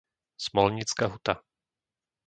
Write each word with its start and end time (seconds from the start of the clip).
Smolnícka 0.45 1.11
Huta 1.13 1.37